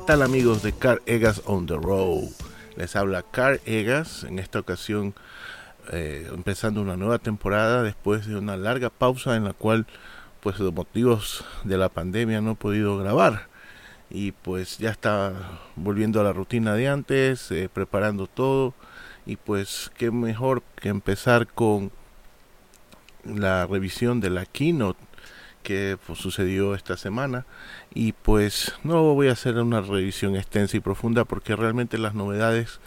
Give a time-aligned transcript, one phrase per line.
[0.00, 2.30] ¿Qué tal amigos de Car Egas on the Road?
[2.74, 5.14] Les habla Car Egas, en esta ocasión
[5.92, 9.86] eh, empezando una nueva temporada después de una larga pausa en la cual
[10.40, 13.48] pues los motivos de la pandemia no he podido grabar
[14.08, 15.34] y pues ya está
[15.76, 18.72] volviendo a la rutina de antes, eh, preparando todo
[19.26, 21.92] y pues qué mejor que empezar con
[23.22, 25.09] la revisión de la keynote
[25.62, 27.46] que pues, sucedió esta semana
[27.94, 32.80] y pues no voy a hacer una revisión extensa y profunda porque realmente las novedades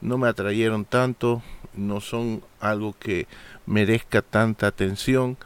[0.00, 1.42] no me atrayeron tanto,
[1.74, 3.26] no son algo que
[3.66, 5.36] merezca tanta atención,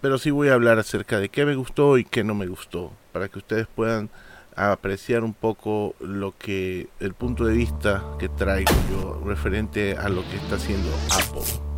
[0.00, 2.92] pero sí voy a hablar acerca de qué me gustó y qué no me gustó,
[3.12, 4.10] para que ustedes puedan
[4.54, 10.22] apreciar un poco lo que el punto de vista que traigo yo referente a lo
[10.28, 11.68] que está haciendo Apple.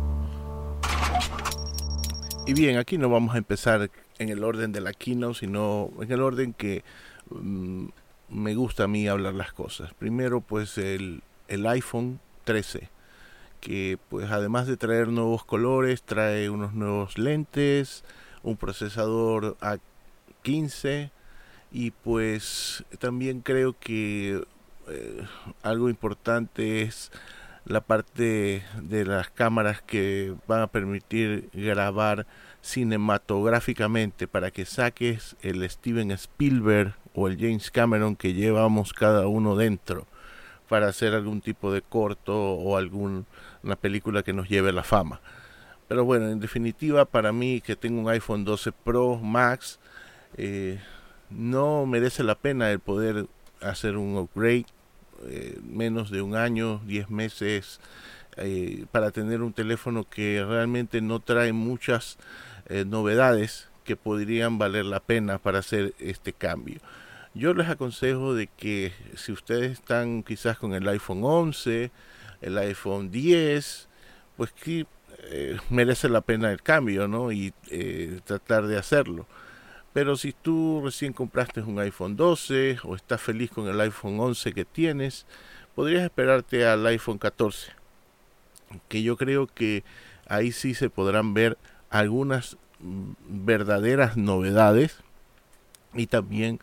[2.47, 3.89] Y bien, aquí no vamos a empezar
[4.21, 6.83] en el orden de la keynote, sino en el orden que
[7.29, 7.87] mm,
[8.29, 9.93] me gusta a mí hablar las cosas.
[9.95, 12.89] Primero, pues el, el iPhone 13,
[13.59, 18.03] que pues además de traer nuevos colores, trae unos nuevos lentes,
[18.43, 21.11] un procesador A15
[21.71, 24.43] y pues también creo que
[24.87, 25.25] eh,
[25.63, 27.11] algo importante es
[27.65, 32.25] la parte de las cámaras que van a permitir grabar
[32.61, 39.55] cinematográficamente para que saques el Steven Spielberg o el James Cameron que llevamos cada uno
[39.55, 40.07] dentro
[40.69, 43.25] para hacer algún tipo de corto o alguna
[43.81, 45.19] película que nos lleve a la fama.
[45.89, 49.79] Pero bueno, en definitiva, para mí que tengo un iPhone 12 Pro Max,
[50.37, 50.79] eh,
[51.29, 53.27] no merece la pena el poder
[53.59, 54.67] hacer un upgrade
[55.27, 57.81] eh, menos de un año, 10 meses,
[58.37, 62.17] eh, para tener un teléfono que realmente no trae muchas
[62.67, 66.79] eh, novedades que podrían valer la pena para hacer este cambio.
[67.33, 71.91] Yo les aconsejo de que si ustedes están quizás con el iPhone 11,
[72.41, 73.87] el iPhone 10,
[74.37, 74.85] pues que
[75.23, 77.31] eh, merece la pena el cambio, ¿no?
[77.31, 79.27] Y eh, tratar de hacerlo.
[79.93, 84.53] Pero si tú recién compraste un iPhone 12 o estás feliz con el iPhone 11
[84.53, 85.25] que tienes,
[85.75, 87.73] podrías esperarte al iPhone 14.
[88.87, 89.83] Que yo creo que
[90.27, 91.57] ahí sí se podrán ver
[91.91, 92.57] algunas
[93.29, 94.97] verdaderas novedades
[95.93, 96.59] y también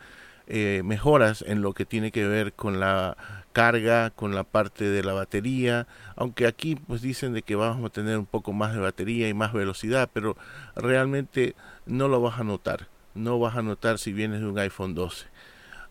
[0.49, 3.17] eh, mejoras en lo que tiene que ver con la
[3.53, 7.93] carga, con la parte de la batería, aunque aquí pues dicen de que vamos a
[7.93, 10.37] tener un poco más de batería y más velocidad, pero
[10.75, 11.55] realmente
[11.87, 15.27] no lo vas a notar, no vas a notar si vienes de un iPhone 12.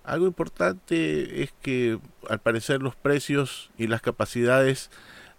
[0.03, 1.99] Algo importante es que
[2.29, 4.89] al parecer los precios y las capacidades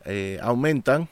[0.05, 1.09] eh, aumentan,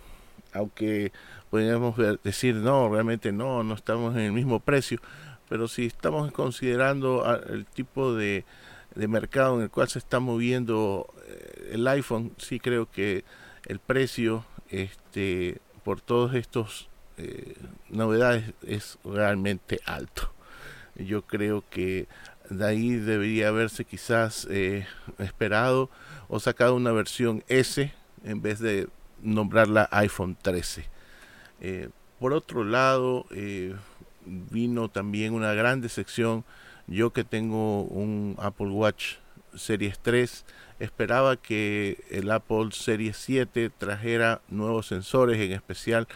[0.53, 1.13] aunque
[1.57, 5.01] podríamos decir, no, realmente no, no estamos en el mismo precio,
[5.49, 8.45] pero si estamos considerando el tipo de,
[8.95, 13.25] mercado en el cual se está moviendo eh, el iPhone, sí creo que
[13.65, 17.55] el precio este, por todos estos eh,
[17.89, 20.31] novedades es realmente alto.
[20.95, 22.07] Yo creo que
[22.51, 24.87] de ahí debería haberse quizás eh,
[25.17, 25.89] esperado
[26.29, 27.95] o sacado una versión S
[28.25, 28.89] en vez de
[29.23, 30.96] nombrarla iPhone 13.
[31.61, 33.75] Eh, por otro lado, eh,
[34.25, 36.45] vino también una gran decepción.
[36.87, 39.17] Yo que tengo un Apple Watch
[39.55, 40.45] Series 3,
[40.79, 46.07] esperaba que el Apple Series 7 trajera nuevos sensores, en especial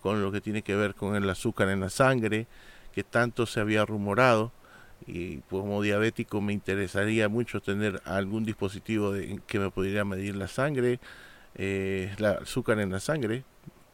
[0.00, 2.46] con lo que tiene que ver con el azúcar en la sangre,
[2.92, 4.52] que tanto se había rumorado.
[5.06, 10.48] Y como diabético me interesaría mucho tener algún dispositivo de, que me pudiera medir la
[10.48, 10.98] sangre,
[11.54, 13.44] eh, azúcar en la sangre,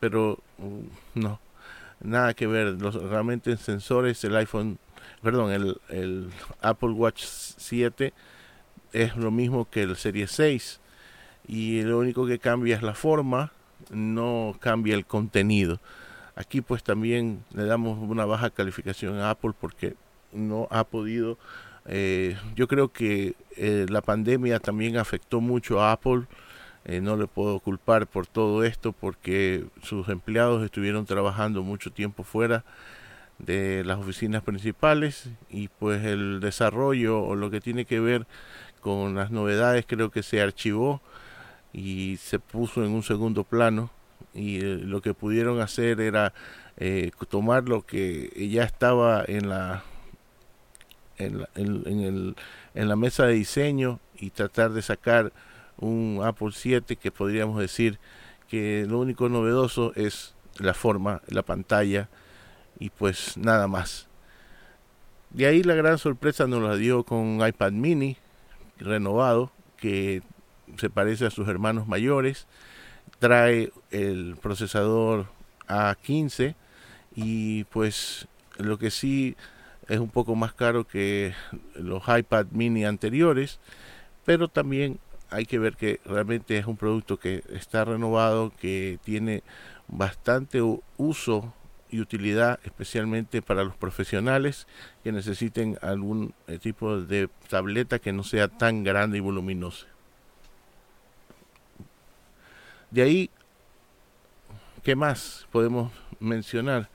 [0.04, 1.40] pero mm, no,
[2.02, 2.78] nada que ver.
[2.78, 4.78] Los, realmente en sensores el iPhone,
[5.22, 6.28] perdón, el, el
[6.60, 8.12] Apple Watch 7
[8.92, 10.78] es lo mismo que el Serie 6
[11.48, 13.52] y lo único que cambia es la forma,
[13.88, 15.80] no cambia el contenido.
[16.36, 19.94] Aquí pues también le damos una baja calificación a Apple porque
[20.34, 21.38] no ha podido,
[21.86, 26.24] eh, yo creo que eh, la pandemia también afectó mucho a Apple
[26.84, 32.24] eh, no le puedo culpar por todo esto porque sus empleados estuvieron trabajando mucho tiempo
[32.24, 32.64] fuera
[33.38, 38.26] de las oficinas principales y pues el desarrollo o lo que tiene que ver
[38.80, 41.00] con las novedades creo que se archivó
[41.72, 43.90] y se puso en un segundo plano.
[44.34, 46.34] Y eh, lo que pudieron hacer era
[46.76, 49.84] eh, tomar lo que ya estaba en la
[51.16, 52.34] en la, el,
[52.74, 55.32] en la mesa de diseño y tratar de sacar
[55.78, 57.98] un Apple 7 que podríamos decir
[58.48, 62.08] que lo único novedoso es la forma, la pantalla
[62.78, 64.08] y pues nada más.
[65.30, 68.16] De ahí la gran sorpresa nos la dio con iPad mini,
[68.78, 70.22] renovado que
[70.76, 72.46] se parece a sus hermanos mayores,
[73.18, 75.26] trae el procesador
[75.68, 76.54] A15
[77.16, 78.28] y pues
[78.58, 79.36] lo que sí
[79.88, 81.34] es un poco más caro que
[81.74, 83.58] los iPad mini anteriores,
[84.24, 84.98] pero también
[85.30, 89.42] hay que ver que realmente es un producto que está renovado, que tiene
[89.88, 90.60] bastante
[90.96, 91.52] uso
[91.90, 94.66] y utilidad, especialmente para los profesionales
[95.02, 99.86] que necesiten algún eh, tipo de tableta que no sea tan grande y voluminosa.
[102.90, 103.30] De ahí,
[104.82, 106.88] ¿qué más podemos mencionar?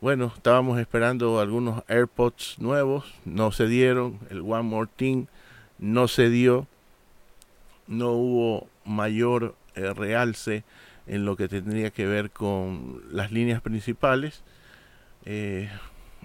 [0.00, 5.26] Bueno, estábamos esperando algunos AirPods nuevos, no se dieron, el One More Thing
[5.78, 6.68] no se dio,
[7.88, 10.64] no hubo mayor eh, realce
[11.06, 14.42] en lo que tendría que ver con las líneas principales.
[15.24, 15.68] Eh,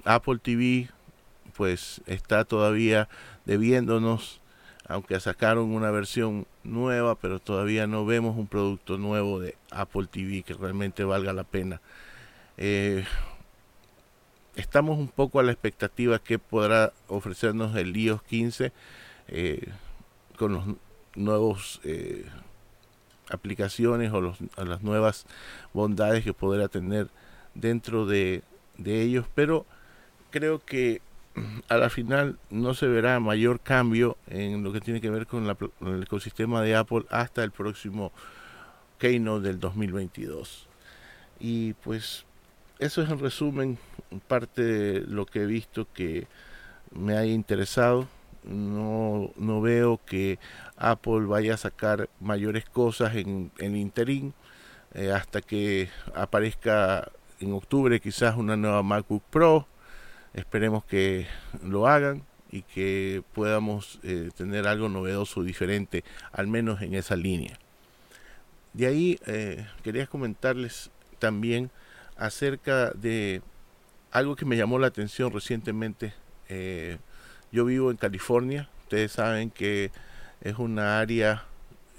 [0.05, 0.89] Apple TV
[1.55, 3.07] pues está todavía
[3.45, 4.41] debiéndonos,
[4.87, 10.43] aunque sacaron una versión nueva, pero todavía no vemos un producto nuevo de Apple TV
[10.43, 11.81] que realmente valga la pena.
[12.57, 13.05] Eh,
[14.55, 18.71] estamos un poco a la expectativa que podrá ofrecernos el iOS 15
[19.27, 19.67] eh,
[20.37, 20.65] con los
[21.15, 22.25] nuevos eh,
[23.29, 25.25] aplicaciones o, los, las nuevas
[25.73, 27.09] bondades que podrá tener
[27.55, 28.43] dentro de,
[28.85, 29.65] ellos, pero
[30.31, 31.01] creo que
[31.69, 35.53] a la final no se verá mayor cambio en lo que tiene que ver con,
[35.55, 38.11] con el ecosistema de Apple hasta el próximo
[38.99, 40.67] Keynote del 2022.
[41.39, 42.25] Y pues
[42.79, 43.77] eso es en resumen
[44.27, 46.27] parte de lo que he visto que
[46.91, 48.07] me haya interesado.
[48.43, 50.37] No, no veo que
[50.75, 54.33] Apple vaya a sacar mayores cosas en, en interín
[54.93, 59.67] eh, hasta que aparezca en octubre quizás una nueva MacBook Pro.
[60.33, 61.27] Esperemos que
[61.63, 67.57] lo hagan y que podamos eh, tener algo novedoso, diferente, al menos en esa línea.
[68.73, 71.71] De ahí eh, quería comentarles también
[72.15, 73.41] acerca de
[74.11, 76.13] algo que me llamó la atención recientemente.
[76.47, 76.97] Eh,
[77.53, 79.91] yo vivo en California, ustedes saben que
[80.41, 81.45] es una área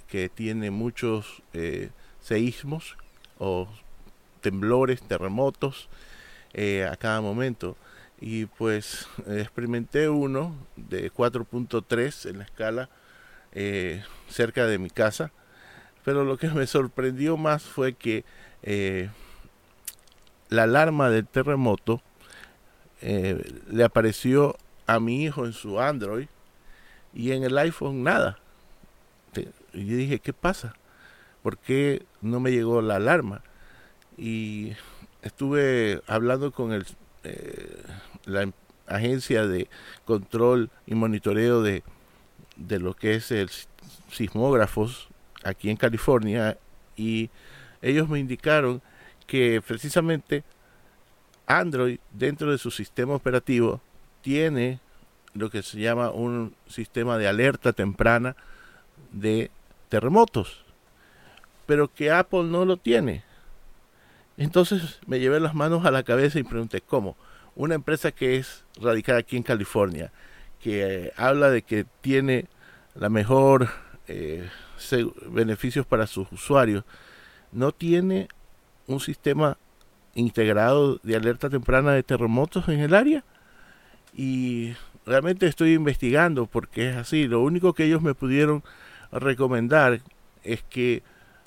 [0.09, 1.91] que tiene muchos eh,
[2.21, 2.97] seísmos
[3.39, 3.69] o
[4.43, 5.89] temblores, terremotos
[6.53, 7.77] eh, a cada momento.
[8.21, 12.89] Y pues experimenté uno de 4.3 en la escala
[14.29, 15.31] cerca de mi casa.
[16.05, 18.25] Pero lo que me sorprendió más fue que
[20.49, 22.03] la alarma del terremoto
[23.03, 24.57] eh, le apareció
[24.87, 26.27] a mi hijo en su Android
[27.13, 28.39] y en el iPhone nada.
[29.73, 30.75] Y yo dije, ¿qué pasa?
[31.43, 33.43] ¿Por qué no me llegó la alarma?
[34.17, 34.73] Y
[35.23, 36.87] estuve hablando con el,
[37.25, 37.83] eh,
[38.25, 38.51] la
[38.87, 39.69] agencia de
[40.05, 41.83] control y monitoreo de,
[42.57, 43.51] de lo que es el
[44.11, 45.09] sismógrafos
[45.43, 46.57] aquí en California
[46.97, 47.31] y
[47.83, 48.81] ellos me indicaron
[49.27, 50.45] que precisamente
[51.47, 53.81] Android dentro de su sistema operativo
[54.25, 54.81] tiene
[55.35, 58.35] lo que se llama un sistema de alerta temprana
[59.13, 59.51] de
[59.91, 60.65] terremotos,
[61.67, 63.23] pero que Apple no lo tiene.
[64.39, 67.17] Entonces me llevé las manos a la cabeza y pregunté, ¿cómo?
[67.55, 70.11] Una empresa que es radicada aquí en California,
[70.59, 72.47] que eh, habla de que tiene
[72.95, 73.69] la mejor
[74.09, 74.49] eh,
[75.27, 76.83] beneficios para sus usuarios,
[77.53, 78.29] no tiene
[78.87, 79.59] un sistema
[80.15, 83.23] integrado de alerta temprana de terremotos en el área
[84.15, 87.27] y realmente estoy investigando porque es así.
[87.27, 88.63] Lo único que ellos me pudieron
[89.11, 90.01] recomendar
[90.43, 91.03] es que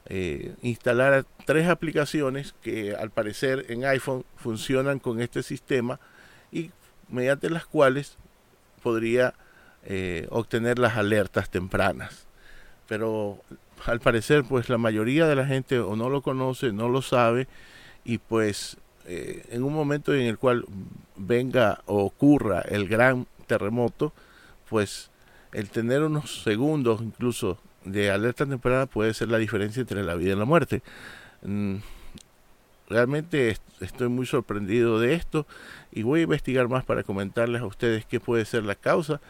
[0.05, 5.99] eh, instalara tres aplicaciones que al parecer en iPhone funcionan con este sistema
[6.51, 6.71] y
[7.09, 8.17] mediante las cuales
[8.81, 9.33] podría
[9.83, 12.27] eh, obtener las alertas tempranas.
[12.87, 13.39] Pero
[13.85, 17.47] al parecer pues la mayoría de la gente o no lo conoce, no lo sabe
[18.03, 20.65] y pues eh, en un momento en el cual
[21.15, 24.13] venga o ocurra el gran terremoto,
[24.69, 25.09] pues
[25.53, 30.33] el tener unos segundos incluso de alerta temprana puede ser la diferencia entre la vida
[30.33, 30.81] y la muerte.
[31.41, 31.77] Mm,
[32.89, 35.47] realmente estoy muy sorprendido de esto
[35.91, 39.21] y voy a investigar más para comentarles a ustedes qué puede ser la causa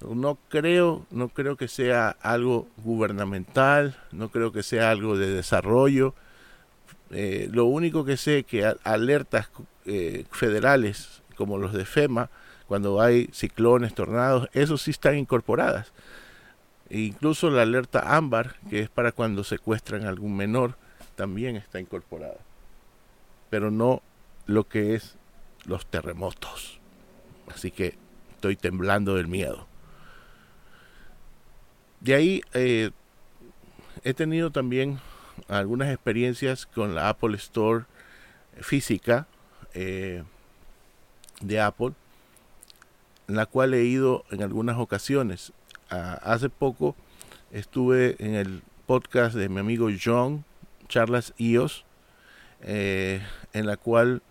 [0.00, 6.14] no creo, no creo que sea algo gubernamental, no creo que sea algo de desarrollo.
[7.10, 9.48] Eh, lo único que sé que alertas
[9.84, 12.30] eh, federales como los de FEMA,
[12.66, 15.92] cuando hay ciclones, tornados, eso sí están incorporadas.
[16.88, 20.76] E incluso la alerta ámbar, que es para cuando secuestran a algún menor,
[21.14, 22.38] también está incorporada.
[23.50, 24.02] Pero no
[24.46, 25.16] lo que es
[25.64, 26.80] los terremotos.
[27.54, 27.96] Así que
[28.34, 29.66] estoy temblando del miedo.
[32.00, 32.90] de ahí eh,
[34.04, 35.00] he tenido también
[35.48, 37.84] algunas experiencias con la Apple Store
[38.60, 39.26] física
[39.74, 40.22] eh,
[41.40, 41.92] de Apple,
[43.28, 45.52] en la cual he ido en algunas ocasiones.
[45.88, 46.96] Hace poco
[47.52, 50.44] estuve en el podcast de mi amigo John,
[50.88, 51.84] Charlas IOS,
[52.62, 54.22] eh, en la cual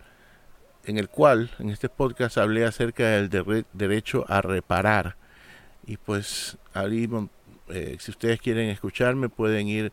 [0.84, 5.16] en el cual en este podcast hablé acerca del derecho a reparar
[5.84, 7.08] y pues ahí
[7.68, 9.92] eh, si ustedes quieren escucharme pueden ir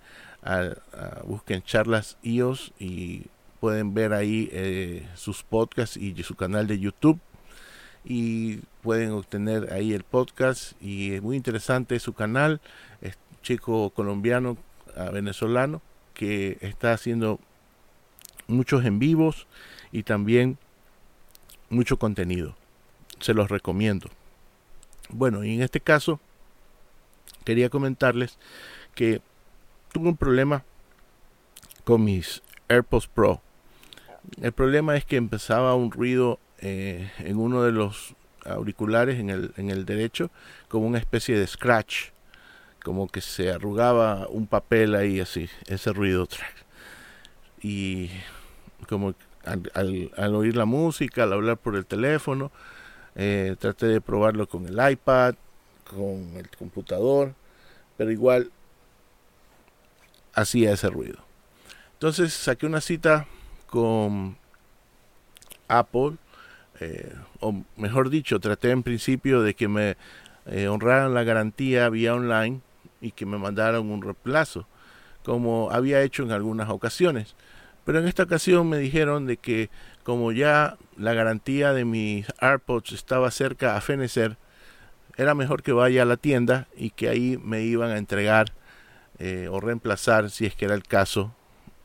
[1.25, 3.25] busquen charlas iOS y
[3.59, 7.19] pueden ver ahí eh, sus podcasts y su canal de YouTube.
[8.05, 12.59] Y pueden obtener ahí el podcast y es muy interesante su canal.
[13.01, 14.57] Es chico colombiano
[15.13, 15.81] venezolano
[16.13, 17.39] que está haciendo
[18.47, 19.47] muchos en vivos
[19.91, 20.57] y también
[21.69, 22.55] mucho contenido.
[23.19, 24.09] Se los recomiendo.
[25.09, 26.19] Bueno y en este caso
[27.43, 28.37] quería comentarles
[28.95, 29.21] que
[29.93, 30.65] tuve un problema
[31.85, 33.41] con mis AirPods Pro.
[34.41, 39.53] El problema es que empezaba un ruido eh, en uno de los auriculares, en el,
[39.55, 40.31] en el derecho,
[40.67, 42.09] como una especie de scratch,
[42.83, 46.27] como que se arrugaba un papel ahí así, ese ruido.
[47.61, 48.09] Y
[48.89, 49.13] como
[49.45, 52.51] al, al, oír la música, al hablar por el teléfono,
[53.15, 55.35] eh, traté de probarlo con el iPad,
[55.83, 57.35] con el computador,
[57.95, 58.51] pero igual
[60.33, 61.19] hacía ese ruido.
[61.93, 63.27] Entonces saqué una cita
[63.67, 64.37] con
[65.67, 66.17] Apple,
[66.79, 69.95] eh, o mejor dicho, traté en principio de que me
[70.45, 72.61] eh, honraran la garantía vía online
[72.99, 74.67] y que me mandaran un reemplazo,
[75.23, 77.35] como había hecho en algunas ocasiones.
[77.85, 79.69] Pero en esta ocasión me dijeron de que
[80.03, 84.37] como ya la garantía de mis AirPods estaba cerca a fenecer,
[85.15, 88.53] era mejor que vaya a la tienda y que ahí me iban a entregar
[89.19, 91.33] eh, o reemplazar, si es que era el caso,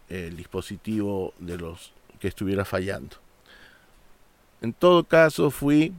[0.09, 3.17] el dispositivo de los que estuviera fallando.
[4.61, 5.93] En todo caso, fui,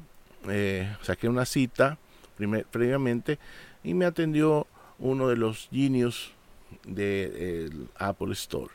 [0.47, 1.97] eh, saqué una cita
[2.71, 3.39] previamente
[3.83, 4.67] y me atendió
[4.97, 6.33] uno de los genios
[6.85, 8.71] del Apple Store.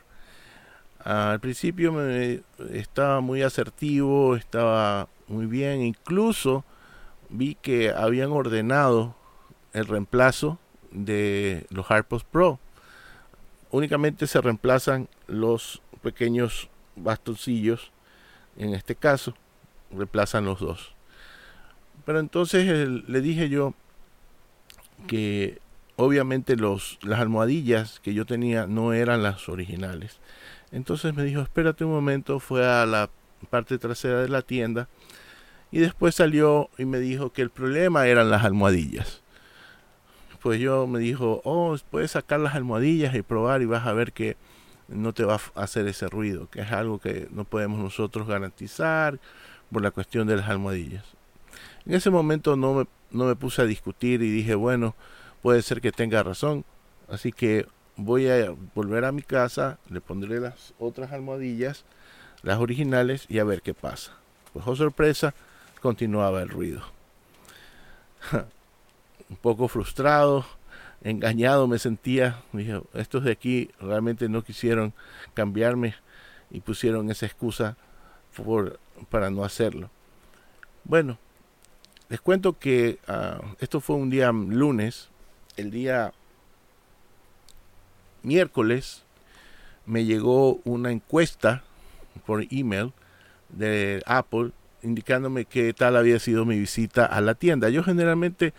[0.99, 6.65] Al principio me, estaba muy asertivo, estaba muy bien, incluso
[7.29, 9.15] vi que habían ordenado
[9.73, 10.57] el reemplazo
[10.95, 12.59] de los AirPods Pro.
[13.71, 17.91] Únicamente se reemplazan los pequeños bastoncillos,
[18.57, 19.35] en este caso,
[19.91, 20.95] reemplazan los dos.
[22.05, 23.73] Pero entonces le dije yo
[25.07, 25.59] que
[25.97, 30.19] obviamente los, las almohadillas que yo tenía no eran las originales.
[30.71, 33.09] Entonces me dijo, espérate un momento, fue a la
[33.49, 34.87] parte trasera de la tienda
[35.71, 39.21] y después salió y me dijo que el problema eran las almohadillas.
[40.45, 44.13] Pues yo me dijo, oh, puedes sacar las almohadillas y probar y vas a ver
[44.13, 44.37] que
[44.87, 49.19] no te va a hacer ese ruido, que es algo que no podemos nosotros garantizar
[49.71, 51.03] por la cuestión de las almohadillas.
[51.87, 54.93] En ese momento no me, no me puse a discutir y dije, bueno,
[55.41, 56.63] puede ser que tenga razón,
[57.09, 61.85] así que voy a volver a mi casa, le pondré las otras almohadillas,
[62.43, 64.11] las originales, y a ver qué pasa.
[64.53, 65.33] Pues, oh sorpresa,
[65.81, 66.83] continuaba el ruido.
[69.29, 70.45] Un poco frustrado,
[71.01, 72.41] engañado me sentía.
[72.53, 74.93] Dije, estos de aquí realmente no quisieron
[75.33, 75.95] cambiarme
[76.51, 77.77] y pusieron esa excusa
[78.35, 78.79] por,
[79.09, 79.89] para no hacerlo.
[80.83, 81.17] Bueno,
[82.09, 85.09] les cuento que ah, esto fue un día lunes.
[85.57, 86.13] El día
[88.23, 89.03] miércoles
[89.85, 91.63] me llegó una encuesta
[92.25, 92.93] por email
[93.49, 97.69] de Apple indicándome qué tal había sido mi visita a la tienda.
[97.69, 98.53] Yo generalmente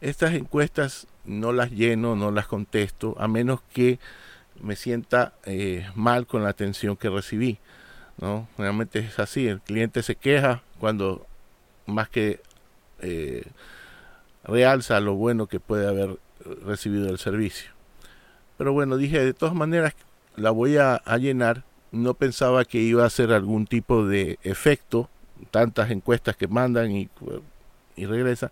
[0.00, 3.98] estas encuestas no las lleno, no las contesto, a menos que
[4.60, 7.58] me sienta eh, mal con la atención que recibí.
[8.18, 8.48] ¿no?
[8.56, 11.26] Generalmente es así, el cliente se queja cuando
[11.86, 12.40] más que
[13.00, 13.44] eh,
[14.44, 16.18] realza lo bueno que puede haber
[16.64, 17.70] recibido el servicio.
[18.56, 19.94] Pero bueno, dije, de todas maneras
[20.36, 21.64] la voy a, llenar.
[21.90, 25.08] No pensaba que iba a ser algún tipo de efecto
[25.50, 27.08] tantas encuestas que mandan y,
[27.96, 28.50] y regresa.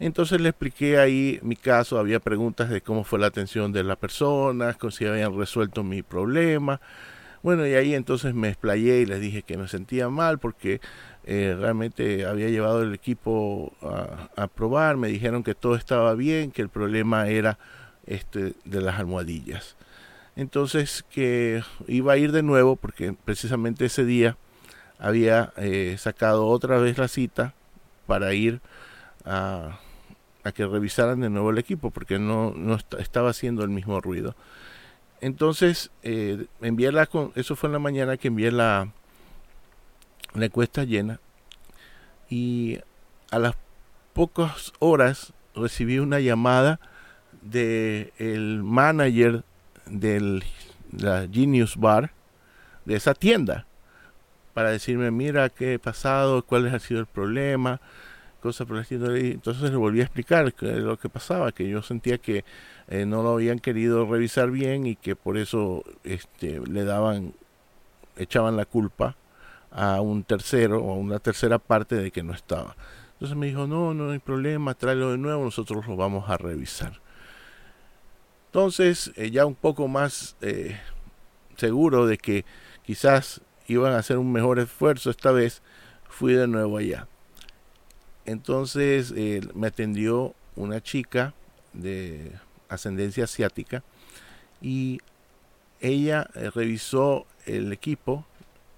[0.00, 3.96] Entonces le expliqué ahí mi caso, había preguntas de cómo fue la atención de las
[3.96, 6.80] personas, si habían resuelto mi problema.
[7.42, 10.80] Bueno, y ahí entonces me explayé y les dije que me sentía mal porque
[11.24, 13.72] eh, realmente había llevado el equipo
[14.36, 17.58] a, probar, me dijeron que todo estaba bien, que el problema era
[18.06, 19.76] este de las almohadillas.
[20.36, 24.36] Entonces que iba a ir de nuevo porque precisamente ese día
[24.98, 27.54] había eh, sacado otra vez la cita
[28.06, 28.60] para ir
[29.24, 29.78] a,
[30.48, 34.34] a que revisaran de nuevo el equipo porque no, no estaba haciendo el mismo ruido.
[35.20, 38.92] Entonces, eh, envié la, eso fue en la mañana que envié la,
[40.34, 41.18] encuesta llena
[42.30, 42.78] y
[43.30, 43.56] a las
[44.12, 46.78] pocas horas recibí una llamada
[47.42, 49.42] de el manager
[49.86, 50.44] del
[50.92, 52.12] la Genius Bar
[52.84, 53.66] de esa tienda
[54.54, 57.80] para decirme mira qué ha pasado, cuál ha sido el problema,
[58.40, 59.14] cosas por el estilo.
[59.14, 62.44] Entonces le volví a explicar lo que pasaba, que yo sentía que
[62.88, 67.34] eh, no lo habían querido revisar bien y que por eso este, le daban,
[68.16, 69.16] echaban la culpa
[69.70, 72.76] a un tercero o a una tercera parte de que no estaba.
[73.14, 77.00] Entonces me dijo, no, no hay problema, tráelo de nuevo, nosotros lo vamos a revisar.
[78.46, 80.78] Entonces, eh, ya un poco más eh,
[81.56, 82.44] seguro de que
[82.84, 85.62] quizás iban a hacer un mejor esfuerzo esta vez,
[86.08, 87.06] fui de nuevo allá.
[88.28, 91.32] Entonces eh, me atendió una chica
[91.72, 92.30] de
[92.68, 93.82] ascendencia asiática
[94.60, 95.00] y
[95.80, 98.26] ella eh, revisó el equipo,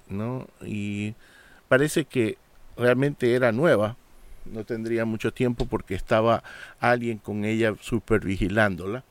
[0.09, 0.47] ¿no?
[0.65, 1.17] Y
[1.67, 2.39] parece que
[2.77, 3.97] realmente era nueva,
[4.45, 6.45] no tendría mucho tiempo porque estaba
[6.79, 9.03] alguien con ella supervigilándola.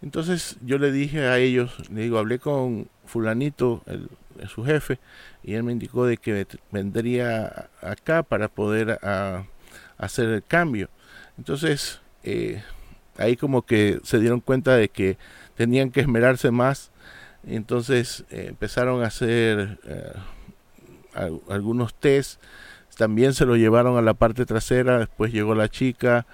[0.00, 3.82] Entonces yo le dije a ellos, le digo, hablé con fulanito,
[4.48, 4.98] su jefe,
[5.42, 9.44] y él me indicó de que vendría acá para poder ah,
[9.98, 10.88] hacer el cambio.
[11.38, 12.62] Entonces, eh,
[13.16, 15.18] ahí como que se dieron cuenta de que
[15.56, 16.90] tenían que esmerarse más,
[17.46, 20.12] entonces eh, empezaron a hacer eh,
[21.48, 22.40] algunos test,
[22.96, 26.26] también se lo llevaron a la parte trasera, después llegó la chica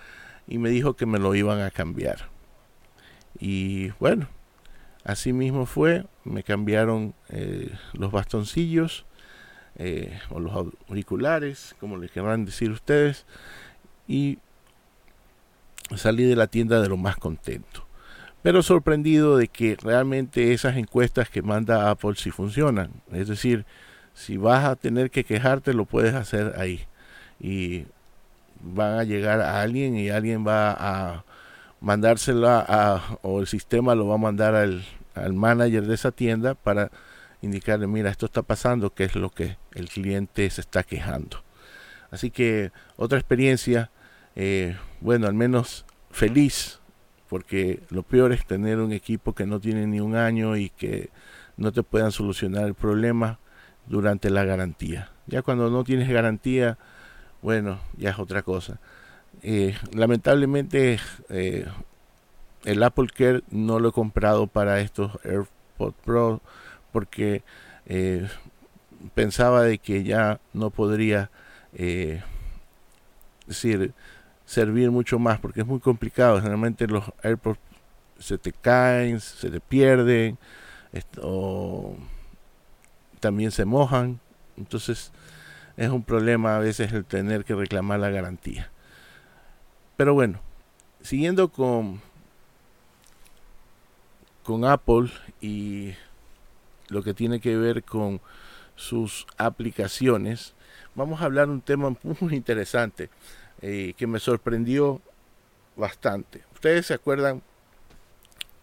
[0.46, 2.29] y me dijo que me lo iban a cambiar.
[3.38, 4.29] Y bueno,
[5.05, 7.14] así mismo fue, me cambiaron
[7.94, 9.07] los bastoncillos,
[9.83, 10.53] eh, o los
[10.90, 13.25] auriculares, como les querrán decir ustedes,
[14.07, 14.37] y
[15.97, 17.87] salí de la tienda de lo más contento.
[18.43, 22.90] Pero sorprendido de que realmente esas encuestas que manda Apple sí funcionan.
[23.11, 23.64] Es decir,
[24.12, 26.85] si vas a tener que quejarte, lo puedes hacer ahí.
[27.40, 27.87] Y
[28.61, 31.25] van a llegar a alguien y alguien va a
[31.81, 36.55] mandársela a, o el sistema lo va a mandar al, al manager de esa tienda
[36.55, 36.90] para
[37.42, 41.42] indicarle, mira, esto está pasando, qué es lo que el cliente se está quejando.
[42.11, 43.90] Así que otra experiencia,
[44.37, 46.81] eh, bueno, al menos feliz,
[47.29, 51.11] porque lo peor es tener un equipo que no tiene ni un año y que
[51.57, 53.38] no te puedan solucionar el problema
[53.87, 55.11] durante la garantía.
[55.26, 56.79] Ya cuando no tienes garantía,
[57.42, 58.81] bueno, ya es otra cosa.
[59.42, 60.98] Eh, lamentablemente
[61.29, 61.66] eh,
[62.64, 66.42] el Apple Care no lo he comprado para estos AirPods Pro
[66.92, 67.42] porque
[67.87, 68.29] eh,
[69.14, 71.31] pensaba de que ya no podría
[71.74, 72.22] eh,
[73.46, 73.92] decir
[74.44, 76.38] servir mucho más porque es muy complicado.
[76.38, 77.61] Generalmente los AirPods
[78.18, 80.38] se te caen se te pierden
[81.22, 81.96] o
[83.20, 84.20] también se mojan.
[84.57, 85.12] Entonces
[85.76, 88.70] es un problema a veces el tener que reclamar la garantía.
[89.96, 90.40] Pero bueno
[91.03, 92.00] siguiendo con
[94.42, 95.92] con Apple y
[96.90, 98.20] lo que tiene que ver con
[98.76, 100.55] sus aplicaciones,
[100.94, 103.11] vamos a hablar un tema muy interesante
[103.62, 105.00] eh, que me sorprendió
[105.76, 106.44] bastante.
[106.53, 107.42] Ustedes se acuerdan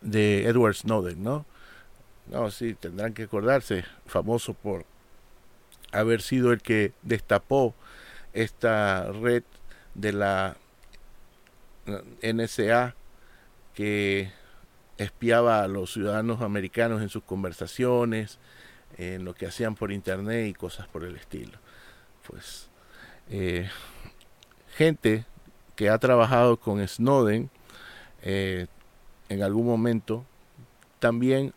[0.01, 1.45] de Edward Snowden, ¿no?
[2.27, 4.85] No, sí, tendrán que acordarse, famoso por
[5.91, 7.73] haber sido el que destapó
[8.33, 9.43] esta red
[9.93, 10.57] de la
[12.21, 12.95] NSA
[13.73, 14.31] que
[14.97, 18.39] espiaba a los ciudadanos americanos en sus conversaciones,
[18.97, 21.57] en lo que hacían por internet y cosas por el estilo.
[22.27, 22.69] Pues
[23.29, 23.69] eh,
[24.75, 25.25] gente
[25.75, 27.49] que ha trabajado con Snowden
[28.23, 28.67] eh,
[29.29, 30.25] en algún momento
[30.99, 31.53] también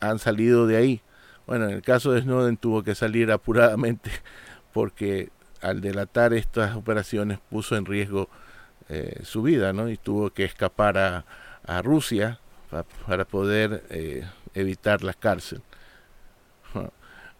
[0.00, 1.02] han salido de ahí.
[1.46, 4.10] Bueno, en el caso de Snowden tuvo que salir apuradamente
[4.72, 8.28] porque al delatar estas operaciones puso en riesgo
[8.88, 9.88] eh, su vida, ¿no?
[9.88, 11.24] Y tuvo que escapar a,
[11.64, 12.40] a Rusia
[13.06, 15.62] para poder eh, evitar la cárcel.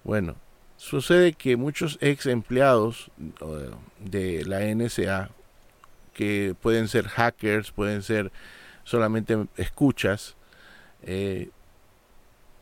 [0.05, 0.37] Bueno,
[0.77, 3.11] sucede que muchos ex empleados
[4.01, 5.31] de la NSA,
[6.13, 8.33] que pueden ser hackers, pueden ser
[8.85, 10.37] solamente escuchas,
[11.03, 11.51] eh,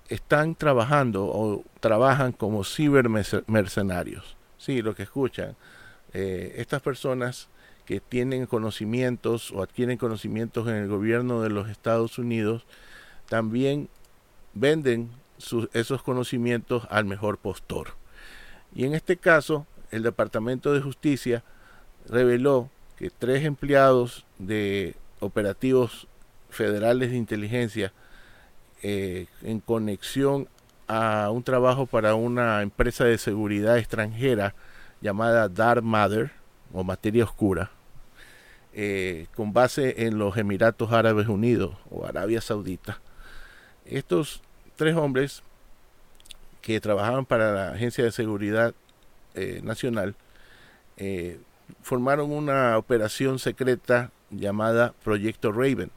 [0.09, 4.37] están trabajando o trabajan como cibermercenarios.
[4.59, 5.57] Sí, lo que escuchan.
[6.13, 7.49] Eh, estas personas
[7.91, 12.65] que tienen conocimientos o adquieren conocimientos en el gobierno de los Estados Unidos,
[13.29, 13.89] también
[14.55, 15.11] venden
[15.73, 17.95] esos conocimientos al mejor postor.
[18.73, 21.43] Y en este caso, el Departamento de Justicia
[22.09, 26.07] reveló que tres empleados de operativos
[26.49, 27.93] federales de inteligencia
[28.85, 30.47] eh, en conexión
[30.87, 34.55] a un trabajo para una empresa de seguridad extranjera
[35.01, 36.31] llamada Dark Matter
[36.73, 37.73] o Materia Oscura,
[38.83, 42.99] eh, con base en los Emiratos Árabes Unidos o Arabia Saudita.
[43.85, 44.41] Estos
[44.77, 45.43] tres hombres
[46.63, 48.73] que trabajaban para la Agencia de Seguridad
[49.35, 50.15] eh, Nacional
[51.83, 55.91] formaron una operación secreta llamada Proyecto Raven,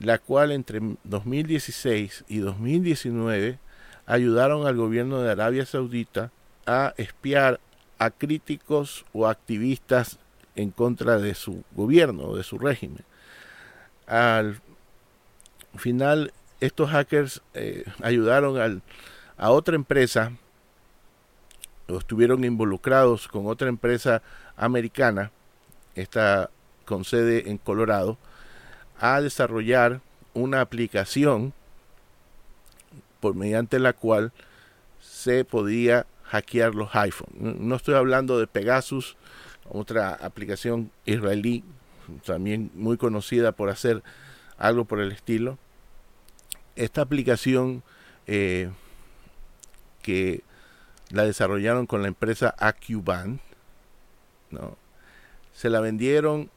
[0.00, 3.60] la cual entre 2016 y 2019
[4.04, 6.32] ayudaron al gobierno de Arabia Saudita
[6.66, 7.60] a espiar
[8.00, 10.18] a críticos o activistas
[10.58, 13.04] en contra de su gobierno de su régimen.
[14.08, 14.60] Al
[15.76, 18.82] final, estos hackers eh, ayudaron
[19.36, 20.32] a otra empresa,
[21.88, 24.20] o estuvieron involucrados con otra empresa
[24.56, 25.30] americana,
[25.94, 26.50] esta
[26.84, 28.18] con sede en Colorado,
[28.98, 30.00] a desarrollar
[30.34, 31.52] una aplicación
[33.20, 34.32] por mediante la cual
[35.00, 37.58] se podía hackear los iPhones.
[37.60, 39.16] No estoy hablando de Pegasus,
[39.70, 41.64] otra aplicación israelí,
[42.24, 44.02] también muy conocida por hacer
[44.56, 45.58] algo por el estilo.
[46.76, 47.82] Esta aplicación
[48.26, 48.70] eh,
[50.02, 50.42] que
[51.10, 53.40] la desarrollaron con la empresa AcuBand,
[54.50, 54.76] ¿no?
[55.52, 56.50] se la vendieron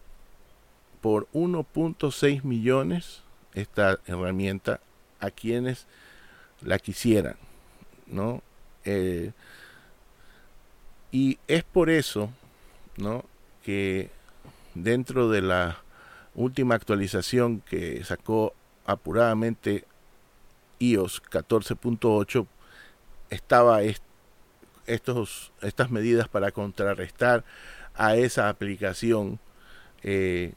[1.01, 3.23] por 1.6 millones
[3.55, 4.79] esta herramienta
[5.19, 5.87] a quienes
[6.61, 7.35] la quisieran,
[8.05, 8.43] ¿no?
[8.85, 9.31] Eh,
[11.11, 12.29] y es por eso,
[13.01, 13.25] ¿no?
[13.63, 14.09] Que
[14.75, 15.77] dentro de la
[16.35, 18.53] última actualización que sacó
[18.85, 19.85] apuradamente
[20.79, 22.47] iOS 14.8
[23.29, 23.81] estaba
[24.85, 27.43] estos, estas medidas para contrarrestar
[27.95, 29.39] a esa aplicación
[30.03, 30.53] eh,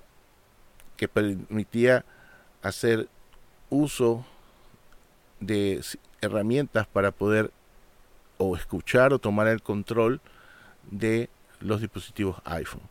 [0.97, 2.05] que permitía
[2.63, 3.09] hacer
[3.71, 4.25] uso
[5.41, 5.85] de
[6.21, 7.51] herramientas para poder
[8.39, 10.21] o escuchar o tomar el control
[10.91, 11.29] de
[11.65, 12.83] los dispositivos iPhone.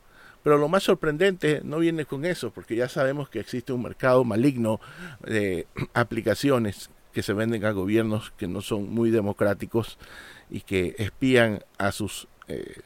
[0.44, 4.24] Pero lo más sorprendente no viene con eso, porque ya sabemos que existe un mercado
[4.26, 4.82] maligno
[5.26, 9.98] de aplicaciones que se venden a gobiernos que no son muy democráticos
[10.50, 12.82] y que espían a sus eh,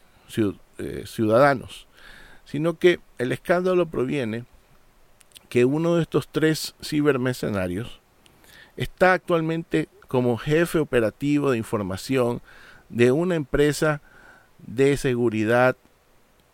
[0.78, 1.88] eh, ciudadanos,
[2.46, 4.46] sino que el escándalo proviene
[5.50, 8.02] que uno de estos tres cibermercenarios
[8.76, 12.42] está actualmente como jefe operativo de información
[12.90, 14.02] de una empresa
[14.66, 15.76] de seguridad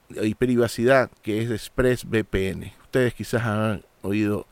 [0.10, 2.74] y privacidad que es ExpressVPN.
[2.84, 4.46] Ustedes quizás han oído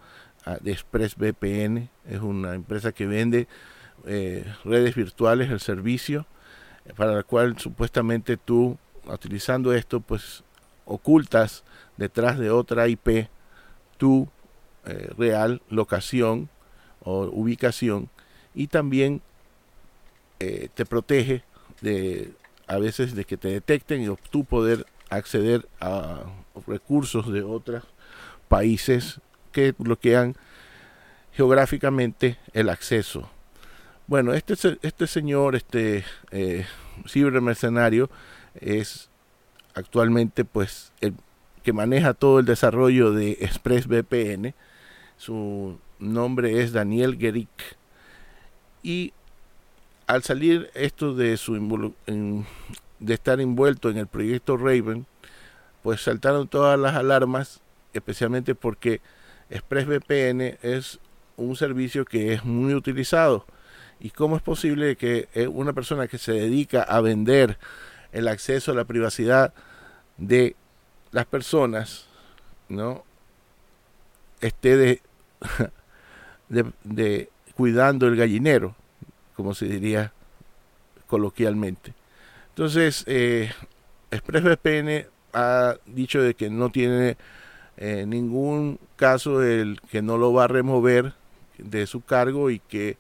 [0.62, 3.48] de ExpressVPN, es una empresa que vende
[4.06, 6.26] eh, redes virtuales, el servicio,
[6.96, 10.44] para la cual supuestamente tú, utilizando esto, pues
[10.86, 11.64] ocultas
[11.98, 13.30] detrás de otra IP
[13.98, 14.28] tu
[14.86, 16.50] eh, real locación
[17.04, 18.10] o ubicación
[18.56, 19.22] y también
[20.40, 21.44] eh, te protege
[21.82, 22.34] de
[22.72, 26.22] a veces de que te detecten y tú poder acceder a
[26.68, 27.84] recursos de otros
[28.48, 29.20] países
[29.52, 30.38] que bloquean
[31.34, 33.30] geográficamente el acceso.
[34.08, 34.54] Bueno, este,
[34.84, 36.66] este señor, este eh,
[37.10, 38.10] cibermercenario,
[38.56, 39.10] es
[39.74, 41.14] actualmente pues el
[41.64, 44.54] que maneja todo el desarrollo de ExpressVPN.
[45.18, 47.78] Su nombre es Daniel Gerick.
[48.82, 49.12] Y
[50.12, 51.54] al salir esto de, su
[53.00, 55.06] de estar envuelto en el proyecto Raven,
[55.84, 57.62] pues saltaron todas las alarmas,
[57.94, 59.02] especialmente porque
[59.50, 61.00] ExpressVPN es
[61.38, 63.46] un servicio que es muy utilizado.
[64.00, 67.58] ¿Y cómo es posible que una persona que se dedica a vender
[68.12, 69.54] el acceso a la privacidad
[70.18, 70.56] de
[71.12, 72.08] las personas,
[72.68, 73.04] ¿no?
[74.42, 75.02] esté
[76.50, 78.76] de, cuidando el gallinero,
[79.42, 80.14] como se diría
[81.08, 81.96] coloquialmente.
[82.50, 83.52] Entonces, eh,
[84.12, 87.18] ExpressVPN ha dicho de que no tiene
[87.78, 91.14] eh, ningún caso el que no lo va a remover
[91.58, 92.98] de su cargo y que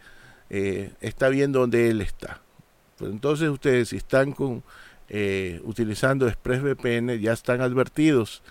[0.49, 2.41] eh, está viendo dónde él está.
[2.97, 4.63] Pues entonces ustedes si están con
[5.63, 8.41] utilizando ExpressVPN ya están advertidos.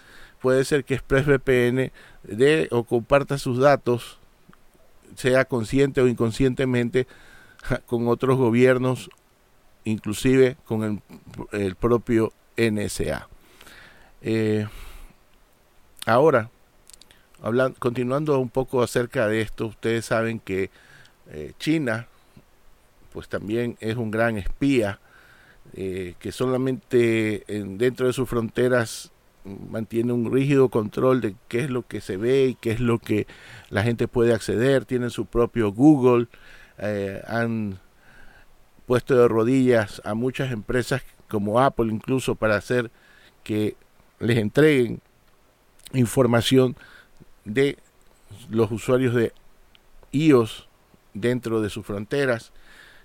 [0.40, 1.90] Puede ser que ExpressVPN
[2.22, 4.18] dé o comparta sus datos,
[5.16, 7.08] sea consciente o inconscientemente,
[7.86, 9.10] con otros gobiernos,
[9.84, 11.02] inclusive con
[11.52, 13.28] el, propio NSA.
[14.22, 14.66] Eh,
[16.06, 16.50] ahora,
[17.42, 20.70] hablando, continuando un poco acerca de esto, ustedes saben que
[21.30, 22.06] eh, China,
[23.12, 24.98] pues también es un gran espía
[25.74, 29.12] eh, que solamente dentro de sus fronteras
[29.44, 32.98] mantiene un rígido control de qué es lo que se ve y qué es lo
[32.98, 33.26] que
[33.70, 36.26] la gente puede acceder, tienen su propio Google,
[36.80, 37.78] eh, han
[38.86, 42.90] puesto de rodillas a muchas empresas como Apple incluso para hacer
[43.44, 43.76] que
[44.18, 45.00] les entreguen
[45.92, 46.76] información
[47.44, 47.78] de
[48.48, 49.32] los usuarios de
[50.12, 50.68] iOS
[51.14, 52.52] dentro de sus fronteras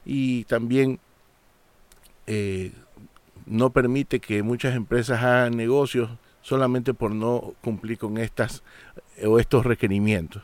[0.06, 1.00] y también
[2.28, 2.72] eh,
[3.46, 6.10] no permite que muchas empresas hagan negocios
[6.42, 8.64] solamente por no cumplir con estas
[9.24, 10.44] o estos requerimientos.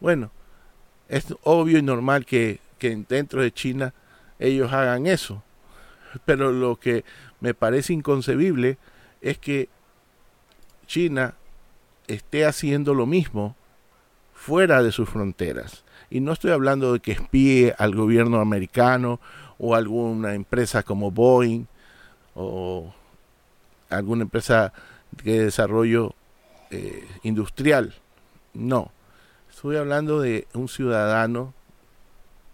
[0.00, 0.30] Bueno,
[1.12, 3.92] es obvio y normal que, que dentro de China
[4.38, 5.42] ellos hagan eso,
[6.24, 7.04] pero lo que
[7.40, 8.78] me parece inconcebible
[9.20, 9.68] es que
[10.86, 11.34] China
[12.06, 13.54] esté haciendo lo mismo
[14.32, 15.84] fuera de sus fronteras.
[16.08, 19.20] Y no estoy hablando de que espíe al gobierno americano
[19.58, 21.66] o alguna empresa como Boeing
[22.34, 22.92] o
[23.90, 24.72] alguna empresa
[25.22, 26.14] de desarrollo
[26.70, 27.94] eh, industrial.
[28.54, 28.90] No,
[29.62, 31.54] estoy hablando de un ciudadano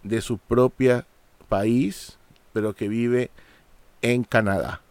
[0.02, 1.06] de su propia
[1.48, 2.18] país,
[2.52, 3.30] pero que vive
[4.02, 4.82] en Canadá.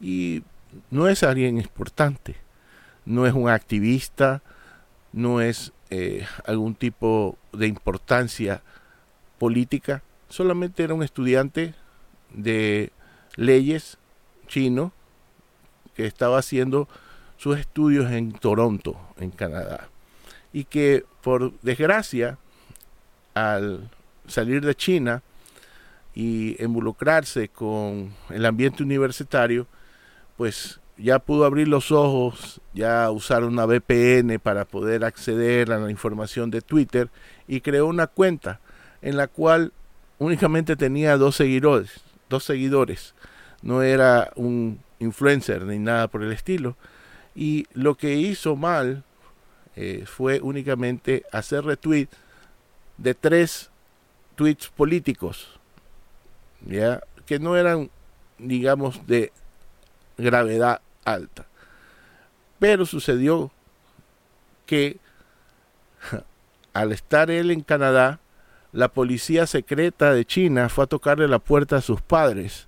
[0.00, 0.44] Y
[0.92, 2.36] no es alguien importante,
[3.04, 4.40] no es un activista,
[5.12, 8.62] no es eh, algún tipo de importancia
[9.40, 11.74] política, solamente era un estudiante
[12.30, 12.92] de
[13.34, 13.98] leyes
[14.46, 14.92] chino
[15.96, 16.86] que estaba haciendo
[17.36, 19.88] sus estudios en Toronto, en Canadá,
[20.52, 22.38] y que por desgracia,
[23.34, 23.90] al
[24.26, 25.22] salir de China
[26.14, 29.66] y involucrarse con el ambiente universitario,
[30.36, 35.90] pues ya pudo abrir los ojos, ya usar una VPN para poder acceder a la
[35.90, 37.10] información de Twitter
[37.46, 38.60] y creó una cuenta
[39.02, 39.72] en la cual
[40.18, 43.14] únicamente tenía dos seguidores, dos seguidores.
[43.62, 46.76] No era un influencer ni nada por el estilo.
[47.34, 49.04] Y lo que hizo mal
[49.76, 52.08] eh, fue únicamente hacer retweet
[52.96, 53.70] de tres
[54.34, 55.60] tweets políticos,
[56.66, 57.90] ya que no eran,
[58.38, 59.32] digamos, de
[60.16, 61.46] gravedad alta.
[62.58, 63.50] Pero sucedió
[64.64, 64.98] que
[66.72, 68.18] al estar él en Canadá,
[68.72, 72.66] la policía secreta de China fue a tocarle la puerta a sus padres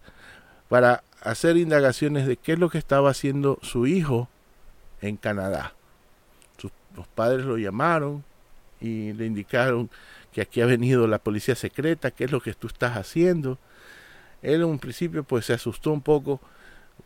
[0.68, 4.28] para hacer indagaciones de qué es lo que estaba haciendo su hijo
[5.00, 5.72] en Canadá.
[6.98, 8.24] Los padres lo llamaron
[8.80, 9.88] y le indicaron
[10.32, 13.56] que aquí ha venido la policía secreta, qué es lo que tú estás haciendo.
[14.42, 16.40] Él en un principio pues se asustó un poco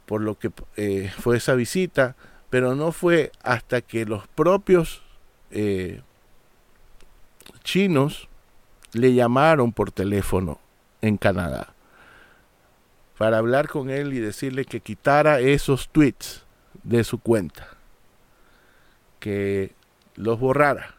[0.06, 2.16] por lo que eh, fue esa visita,
[2.48, 5.02] pero no fue hasta que los propios
[5.50, 6.00] eh,
[7.62, 8.28] chinos
[8.94, 10.58] le llamaron por teléfono
[11.02, 11.74] en Canadá
[13.18, 16.44] para hablar con él y decirle que quitara esos tweets
[16.82, 17.68] de su cuenta,
[19.20, 19.74] que
[20.16, 20.94] los borrara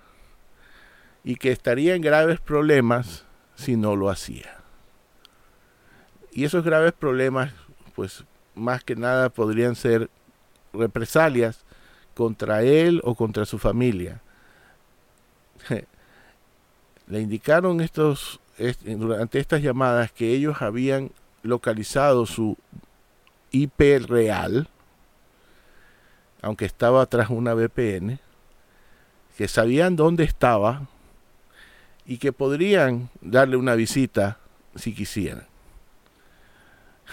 [1.23, 4.57] y que estaría en graves problemas si no lo hacía.
[6.31, 7.53] Y esos graves problemas,
[7.95, 8.23] pues
[8.55, 10.09] más que nada podrían ser
[10.73, 11.63] represalias
[12.15, 14.21] contra él o contra su familia.
[17.07, 18.39] Le indicaron estos
[18.85, 22.57] durante estas llamadas que ellos habían localizado su
[23.51, 24.69] IP real,
[26.41, 28.19] aunque estaba tras una VPN,
[29.37, 30.87] que sabían dónde estaba
[32.05, 34.37] y que podrían darle una visita
[34.75, 35.45] si quisieran.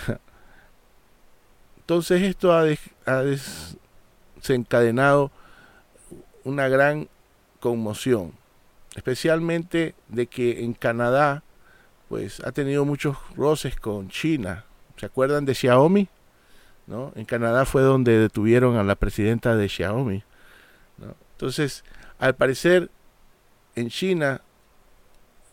[1.80, 2.64] Entonces esto ha,
[4.36, 5.30] desencadenado
[6.44, 7.08] una gran
[7.58, 8.32] conmoción,
[8.94, 11.42] especialmente de que en Canadá
[12.08, 14.64] pues ha tenido muchos roces con China.
[14.96, 16.08] ¿Se acuerdan de Xiaomi?
[16.86, 17.12] ¿No?
[17.14, 20.24] En Canadá fue donde detuvieron a la presidenta de Xiaomi.
[21.40, 21.84] Entonces,
[22.18, 22.90] al parecer,
[23.74, 24.42] en China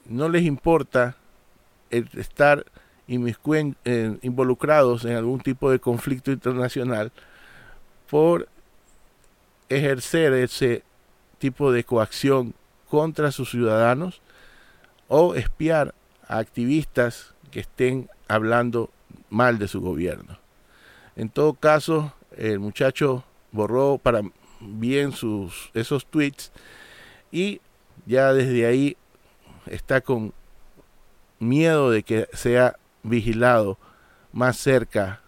[0.04, 1.15] no les importa
[1.89, 2.65] estar
[3.08, 7.13] involucrados en algún tipo de conflicto internacional
[8.10, 8.50] por
[9.69, 10.84] ejercer ese
[11.38, 12.54] tipo de coacción
[12.89, 14.21] contra sus ciudadanos
[15.08, 15.95] o espiar
[16.28, 18.89] a activistas que estén hablando
[19.30, 20.38] mal de su gobierno.
[21.15, 23.23] En todo caso, el muchacho
[23.54, 24.21] borró para
[24.60, 26.52] bien sus esos tweets
[27.32, 27.62] y
[28.06, 28.98] ya desde ahí
[29.65, 30.34] está con
[31.39, 33.78] miedo de que sea vigilado
[34.32, 35.22] más cerca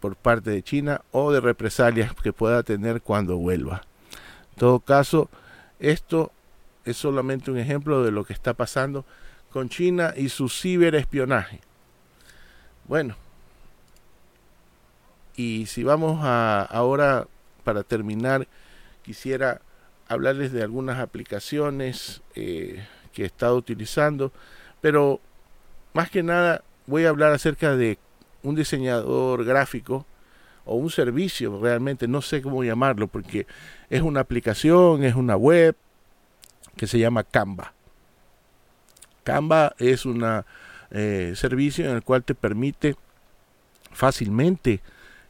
[0.00, 3.82] por parte de China o de represalias que pueda tener cuando vuelva.
[4.52, 5.30] En todo caso,
[5.78, 6.32] esto
[6.84, 9.04] es solamente un ejemplo de lo que está pasando
[9.52, 11.60] con China y su ciberespionaje.
[12.88, 13.16] Bueno,
[15.36, 17.26] y si vamos a ahora
[17.64, 18.48] para terminar,
[19.02, 19.60] quisiera
[20.08, 24.32] hablarles de algunas aplicaciones eh, que he estado utilizando,
[24.80, 25.20] pero
[25.92, 27.98] más que nada voy a hablar acerca de
[28.42, 30.06] un diseñador gráfico
[30.64, 33.46] o un servicio realmente, no sé cómo llamarlo, porque
[33.90, 35.76] es una aplicación, es una web
[36.76, 37.72] que se llama Canva.
[39.24, 40.24] Canva es un
[40.90, 42.96] eh, servicio en el cual te permite
[43.92, 44.80] fácilmente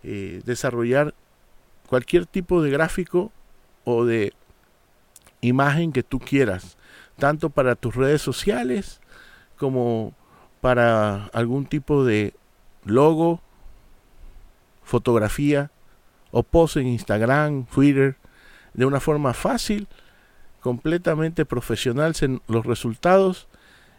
[0.02, 1.14] eh, desarrollar
[1.88, 3.32] cualquier tipo de gráfico
[3.84, 4.32] o de
[5.40, 6.76] imagen que tú quieras,
[7.18, 9.00] tanto para tus redes sociales
[9.56, 10.14] como
[10.60, 12.34] para algún tipo de
[12.84, 13.40] logo,
[14.82, 15.70] fotografía
[16.30, 18.16] o post en Instagram, Twitter,
[18.74, 19.86] de una forma fácil,
[20.60, 23.48] completamente profesional en los resultados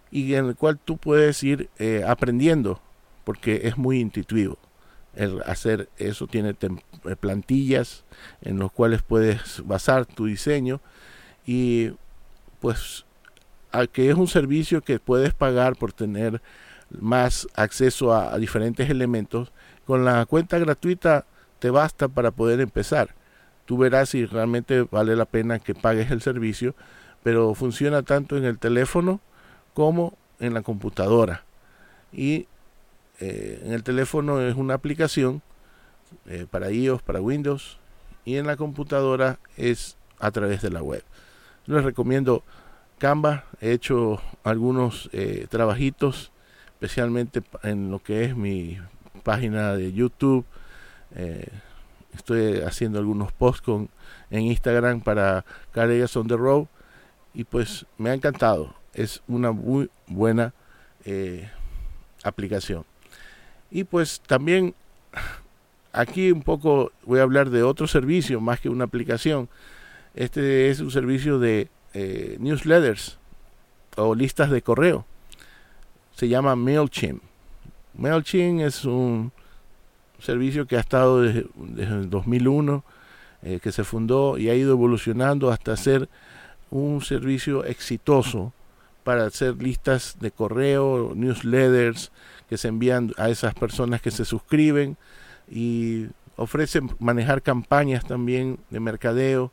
[0.10, 2.82] y en el cual tú puedes ir eh, aprendiendo
[3.24, 4.58] porque es muy intuitivo.
[5.16, 8.04] El hacer eso tiene eh, plantillas
[8.42, 10.82] en los cuales puedes basar tu diseño
[11.46, 11.92] y
[12.60, 13.06] pues
[13.92, 16.42] que es un servicio que puedes pagar por tener
[16.90, 19.52] más acceso a, diferentes elementos,
[19.86, 21.26] con la cuenta gratuita
[21.60, 23.16] te basta para poder empezar.
[23.66, 26.76] Tú verás si realmente vale la pena que pagues el servicio,
[27.24, 29.22] pero funciona tanto en el teléfono
[29.74, 31.46] como en la computadora.
[32.12, 32.48] Y
[33.26, 35.42] eh, en el teléfono es una aplicación
[36.26, 37.80] eh, para iOS, para Windows,
[38.26, 41.06] y en la computadora es a través de la web.
[41.66, 42.44] Les recomiendo
[42.98, 46.34] Canva, he hecho algunos eh, trabajitos,
[46.74, 48.78] especialmente en lo que es mi
[49.24, 50.46] página de YouTube.
[52.14, 53.90] Estoy haciendo algunos posts con,
[54.32, 56.66] en Instagram para Carreras on the Road
[57.34, 58.76] y pues me ha encantado.
[58.94, 60.54] Es una muy buena
[62.24, 62.86] aplicación.
[63.74, 64.74] Y pues también
[65.92, 69.50] aquí un poco voy a hablar de otro servicio más que una aplicación
[70.16, 73.18] este es un servicio de eh, newsletters
[73.96, 75.06] o listas de correo.
[76.16, 77.22] Se llama MailChimp.
[77.96, 79.32] MailChimp es un
[80.20, 82.84] servicio que ha estado desde, el 2001,
[83.42, 86.08] eh, que se fundó y ha ido evolucionando hasta ser
[86.70, 88.54] un servicio exitoso
[89.04, 92.12] para hacer listas de correo, newsletters
[92.50, 94.98] que se envían a esas personas que se suscriben
[95.50, 99.52] y ofrecen manejar campañas también de mercadeo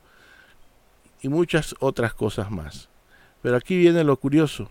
[1.21, 2.89] y muchas otras cosas más.
[3.41, 4.69] Pero aquí viene lo curioso.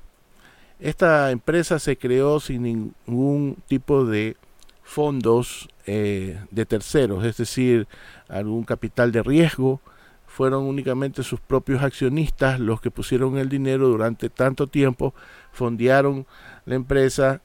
[0.78, 4.36] Esta empresa se creó sin ningún tipo de
[4.82, 7.86] fondos eh, de terceros, es decir,
[8.28, 9.80] algún capital de riesgo.
[10.26, 15.12] Fueron únicamente sus propios accionistas los que pusieron el dinero durante tanto tiempo,
[15.52, 16.26] fondearon
[16.64, 17.42] la empresa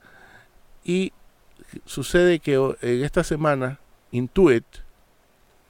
[0.86, 1.12] y
[1.86, 3.80] sucede que en esta semana
[4.12, 4.64] Intuit,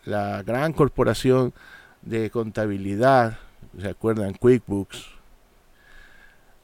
[0.04, 1.54] la gran corporación
[2.02, 3.40] de contabilidad,
[3.80, 4.34] ¿se acuerdan?
[4.34, 5.16] QuickBooks,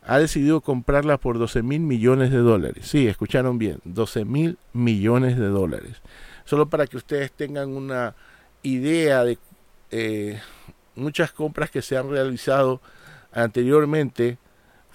[0.04, 2.88] ha decidido comprarla por 12 mil millones de dólares.
[2.88, 6.02] Sí, escucharon bien, 12 mil millones de dólares.
[6.44, 8.16] Solo para que ustedes tengan una
[8.64, 9.38] idea de
[9.92, 10.40] eh,
[10.96, 12.82] muchas compras que se han realizado
[13.32, 14.38] anteriormente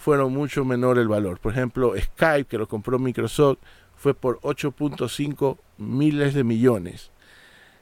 [0.07, 1.41] fueron mucho menor el valor.
[1.41, 3.59] Por ejemplo, Skype, que lo compró Microsoft,
[3.97, 7.11] fue por 8.5 miles de millones.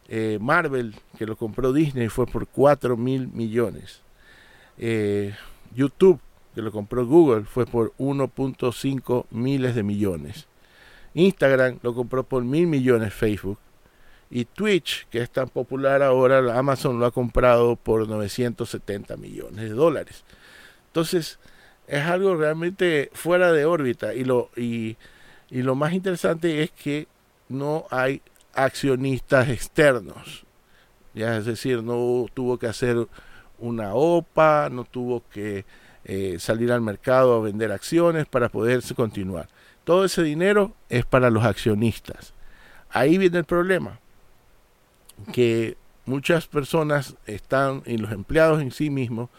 [0.08, 4.00] Eh, Marvel, que lo compró Disney, fue por 4 mil millones.
[4.78, 5.34] Eh,
[5.74, 6.18] YouTube,
[6.54, 10.46] que lo compró Google, fue por 1.5 miles de millones.
[11.12, 13.58] Instagram lo compró por mil millones Facebook.
[14.30, 19.74] Y Twitch, que es tan popular ahora, Amazon lo ha comprado por 970 millones de
[19.74, 20.24] dólares.
[20.86, 21.38] Entonces,
[21.86, 24.14] es algo realmente fuera de órbita.
[24.14, 24.96] Y lo, y,
[25.50, 27.06] y lo más interesante es que
[27.48, 28.22] no hay
[28.54, 30.44] accionistas externos.
[31.14, 33.06] Ya es decir, no tuvo que hacer
[33.58, 35.64] una OPA, no tuvo que
[36.04, 39.48] eh, salir al mercado a vender acciones para poderse continuar.
[39.84, 42.34] Todo ese dinero es para los accionistas.
[42.90, 43.98] Ahí viene el problema,
[45.32, 45.76] que
[46.06, 49.30] muchas personas están, y los empleados en sí mismos,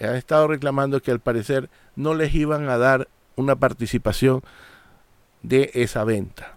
[0.00, 4.42] han estado reclamando que al parecer no les iban a dar una participación
[5.42, 6.56] de esa venta.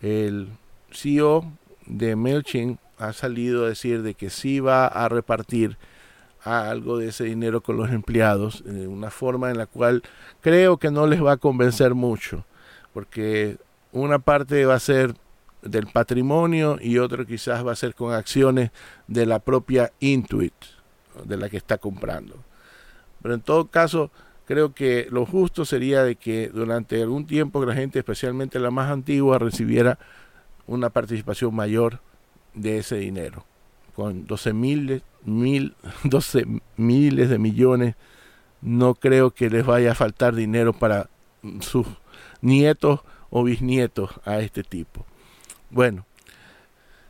[0.00, 0.48] El
[0.90, 1.44] CEO
[1.86, 5.76] de MailChimp ha salido a decir de que sí va a repartir
[6.42, 10.02] algo de ese dinero con los empleados de una forma en la cual
[10.40, 12.44] creo que no les va a convencer mucho
[12.94, 13.58] porque
[13.92, 15.14] una parte va a ser
[15.62, 18.70] del patrimonio y otra quizás va a ser con acciones
[19.06, 20.54] de la propia Intuit
[21.24, 22.36] de la que está comprando
[23.22, 24.10] pero en todo caso
[24.46, 28.90] creo que lo justo sería de que durante algún tiempo la gente especialmente la más
[28.90, 29.98] antigua recibiera
[30.66, 32.00] una participación mayor
[32.54, 33.44] de ese dinero,
[33.94, 36.46] con 12 mil, mil, 12
[36.76, 37.94] miles de millones,
[38.60, 41.08] no creo que les vaya a faltar dinero para
[41.60, 41.86] sus
[42.40, 43.00] nietos
[43.30, 45.06] o bisnietos a este tipo.
[45.70, 46.04] Bueno,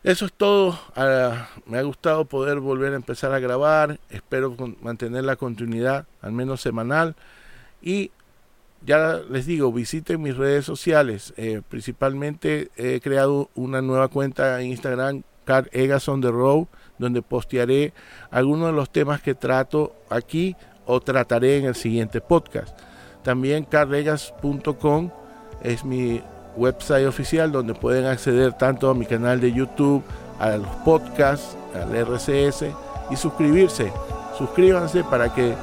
[0.02, 0.78] eso es todo.
[0.96, 3.98] Ah, me ha gustado poder volver a empezar a grabar.
[4.08, 7.14] Espero mantener la continuidad, al menos semanal.
[7.82, 8.10] Y
[8.84, 11.34] ya les digo, visiten mis redes sociales.
[11.36, 16.66] Eh, principalmente he creado una nueva cuenta en Instagram, Car Egas on the Road,
[16.98, 17.92] donde postearé
[18.30, 22.78] algunos de los temas que trato aquí o trataré en el siguiente podcast.
[23.22, 25.10] También carregas.com
[25.62, 26.22] es mi
[26.56, 30.02] website oficial donde pueden acceder tanto a mi canal de YouTube,
[30.38, 32.64] a los podcasts, al RCS
[33.10, 33.92] y suscribirse.
[34.36, 35.54] Suscríbanse para que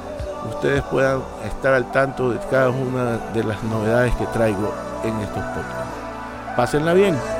[0.48, 4.72] ustedes puedan estar al tanto de cada una de las novedades que traigo
[5.04, 5.94] en estos podcasts.
[6.56, 7.37] Pásenla bien.